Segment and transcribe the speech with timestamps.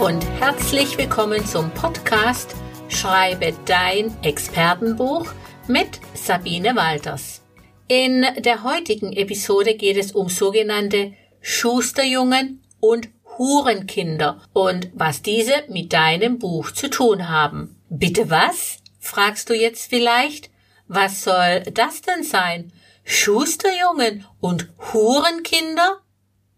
[0.00, 2.56] Und herzlich willkommen zum Podcast
[2.88, 5.26] Schreibe dein Expertenbuch
[5.68, 7.42] mit Sabine Walters.
[7.86, 11.12] In der heutigen Episode geht es um sogenannte
[11.42, 17.76] Schusterjungen und Hurenkinder und was diese mit deinem Buch zu tun haben.
[17.90, 18.78] Bitte was?
[19.00, 20.50] fragst du jetzt vielleicht?
[20.88, 22.72] Was soll das denn sein?
[23.04, 26.00] Schusterjungen und Hurenkinder?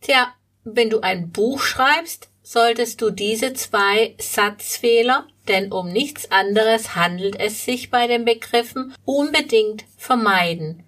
[0.00, 0.32] Tja,
[0.62, 7.38] wenn du ein Buch schreibst, solltest du diese zwei Satzfehler, denn um nichts anderes handelt
[7.38, 10.84] es sich bei den Begriffen, unbedingt vermeiden.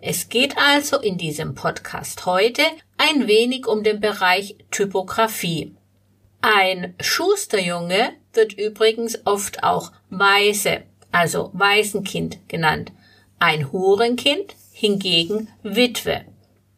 [0.00, 2.62] Es geht also in diesem Podcast heute
[2.98, 5.74] ein wenig um den Bereich Typografie.
[6.42, 12.92] Ein Schusterjunge wird übrigens oft auch Weise, also Waisenkind genannt.
[13.38, 16.26] Ein Hurenkind hingegen Witwe.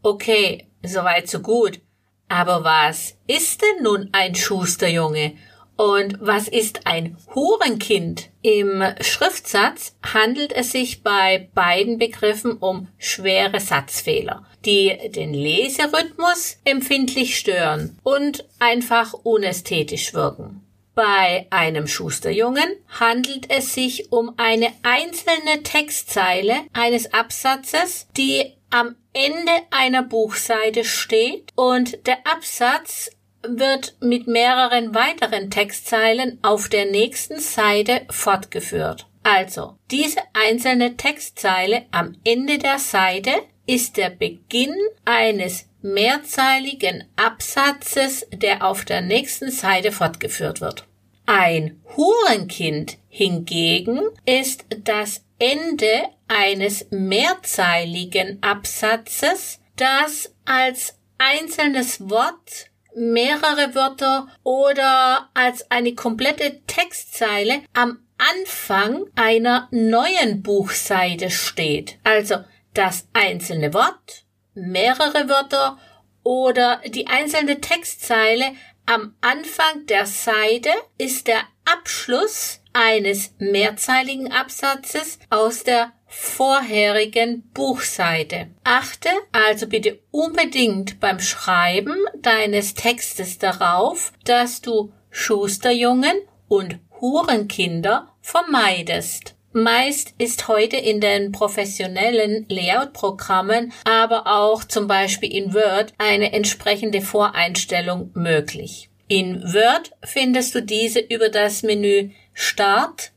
[0.02, 1.80] Okay, soweit so gut.
[2.28, 5.34] Aber was ist denn nun ein Schusterjunge?
[5.76, 8.30] Und was ist ein Hurenkind?
[8.42, 17.38] Im Schriftsatz handelt es sich bei beiden Begriffen um schwere Satzfehler, die den Leserhythmus empfindlich
[17.38, 20.67] stören und einfach unästhetisch wirken.
[20.98, 29.52] Bei einem Schusterjungen handelt es sich um eine einzelne Textzeile eines Absatzes, die am Ende
[29.70, 33.12] einer Buchseite steht und der Absatz
[33.46, 39.06] wird mit mehreren weiteren Textzeilen auf der nächsten Seite fortgeführt.
[39.22, 43.30] Also, diese einzelne Textzeile am Ende der Seite
[43.68, 44.74] ist der Beginn
[45.04, 50.87] eines mehrzeiligen Absatzes, der auf der nächsten Seite fortgeführt wird.
[51.30, 64.28] Ein Hurenkind hingegen ist das Ende eines mehrzeiligen Absatzes, das als einzelnes Wort mehrere Wörter
[64.42, 71.98] oder als eine komplette Textzeile am Anfang einer neuen Buchseite steht.
[72.04, 72.36] Also
[72.72, 74.24] das einzelne Wort,
[74.54, 75.76] mehrere Wörter
[76.22, 78.52] oder die einzelne Textzeile
[78.88, 88.48] am Anfang der Seite ist der Abschluss eines mehrzeiligen Absatzes aus der vorherigen Buchseite.
[88.64, 96.16] Achte also bitte unbedingt beim Schreiben deines Textes darauf, dass du Schusterjungen
[96.48, 99.34] und Hurenkinder vermeidest.
[99.62, 107.00] Meist ist heute in den professionellen Layout-Programmen, aber auch zum Beispiel in Word eine entsprechende
[107.00, 108.88] Voreinstellung möglich.
[109.08, 113.12] In Word findest du diese über das Menü Start,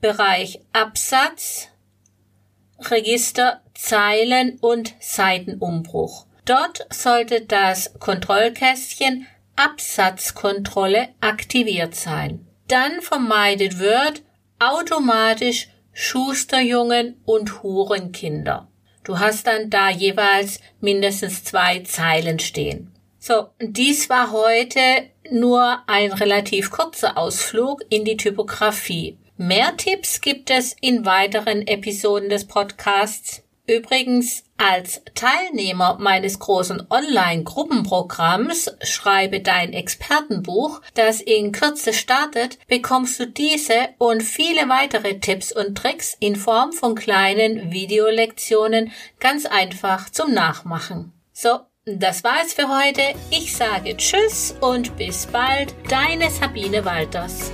[0.00, 1.68] Bereich Absatz,
[2.78, 6.26] Register Zeilen und Seitenumbruch.
[6.44, 9.26] Dort sollte das Kontrollkästchen
[9.56, 12.46] Absatzkontrolle aktiviert sein.
[12.68, 14.22] Dann vermeidet Word
[14.70, 18.68] automatisch Schusterjungen und Hurenkinder.
[19.04, 22.92] Du hast dann da jeweils mindestens zwei Zeilen stehen.
[23.18, 24.78] So, dies war heute
[25.30, 29.18] nur ein relativ kurzer Ausflug in die Typografie.
[29.36, 33.42] Mehr Tipps gibt es in weiteren Episoden des Podcasts.
[33.66, 43.26] Übrigens, als Teilnehmer meines großen Online-Gruppenprogramms Schreibe dein Expertenbuch, das in Kürze startet, bekommst du
[43.26, 50.32] diese und viele weitere Tipps und Tricks in Form von kleinen Videolektionen ganz einfach zum
[50.32, 51.12] Nachmachen.
[51.32, 53.02] So, das war es für heute.
[53.30, 57.50] Ich sage Tschüss und bis bald, deine Sabine Walters.